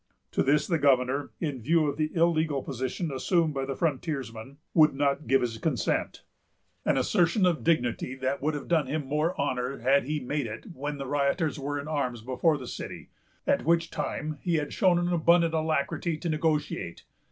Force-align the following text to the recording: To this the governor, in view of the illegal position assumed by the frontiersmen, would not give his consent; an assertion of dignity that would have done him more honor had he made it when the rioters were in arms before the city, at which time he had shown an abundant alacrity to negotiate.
To 0.31 0.41
this 0.41 0.65
the 0.65 0.79
governor, 0.79 1.29
in 1.39 1.61
view 1.61 1.85
of 1.85 1.95
the 1.95 2.09
illegal 2.15 2.63
position 2.63 3.11
assumed 3.11 3.53
by 3.53 3.65
the 3.65 3.75
frontiersmen, 3.75 4.57
would 4.73 4.95
not 4.95 5.27
give 5.27 5.41
his 5.41 5.59
consent; 5.59 6.23
an 6.85 6.97
assertion 6.97 7.45
of 7.45 7.63
dignity 7.63 8.15
that 8.15 8.41
would 8.41 8.55
have 8.55 8.67
done 8.67 8.87
him 8.87 9.05
more 9.05 9.39
honor 9.39 9.77
had 9.77 10.05
he 10.05 10.19
made 10.19 10.47
it 10.47 10.65
when 10.73 10.97
the 10.97 11.05
rioters 11.05 11.59
were 11.59 11.79
in 11.79 11.87
arms 11.87 12.21
before 12.23 12.57
the 12.57 12.65
city, 12.65 13.09
at 13.45 13.63
which 13.63 13.91
time 13.91 14.39
he 14.41 14.55
had 14.55 14.73
shown 14.73 14.97
an 14.97 15.13
abundant 15.13 15.53
alacrity 15.53 16.17
to 16.17 16.29
negotiate. 16.29 17.03